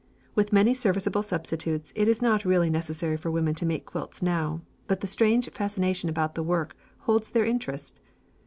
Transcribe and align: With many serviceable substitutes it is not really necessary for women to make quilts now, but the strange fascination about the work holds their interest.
With 0.33 0.51
many 0.51 0.73
serviceable 0.73 1.21
substitutes 1.21 1.93
it 1.95 2.07
is 2.07 2.23
not 2.23 2.43
really 2.43 2.71
necessary 2.71 3.17
for 3.17 3.29
women 3.29 3.53
to 3.53 3.67
make 3.67 3.85
quilts 3.85 4.23
now, 4.23 4.61
but 4.87 5.01
the 5.01 5.05
strange 5.05 5.47
fascination 5.51 6.09
about 6.09 6.33
the 6.33 6.41
work 6.41 6.75
holds 7.01 7.29
their 7.29 7.45
interest. 7.45 7.99